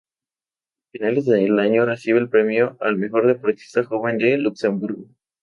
[0.87, 5.05] A finales del año, recibe el premio al mejor deportista joven de Luxemburgo.